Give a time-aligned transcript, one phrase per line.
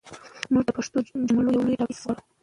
[0.51, 0.97] موږ د پښتو
[1.27, 2.21] جملو یو لوی ډیټابیس غواړو.